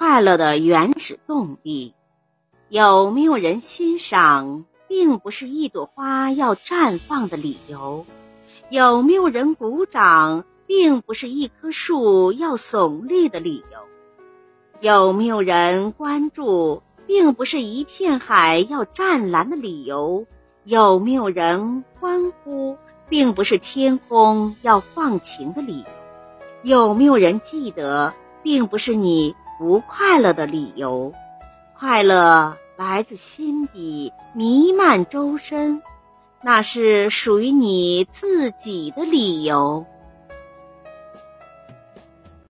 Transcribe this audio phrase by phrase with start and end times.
[0.00, 1.92] 快乐的原始动力？
[2.70, 8.06] 有没有人欣赏，并不是一朵花要绽放的理由；
[8.70, 13.78] 有没有人鼓掌，并不是一棵树要耸立的理由；
[14.80, 20.24] 有没有人关注，并不是一片海要湛蓝的理由；
[20.64, 22.78] 有没有人欢呼，
[23.10, 25.84] 并不是天空要放晴的理由；
[26.62, 29.36] 有没有人记得，并不是你。
[29.60, 31.12] 不快乐的理由，
[31.78, 35.82] 快乐来自心底，弥漫周身，
[36.40, 39.84] 那是属于你自己的理由。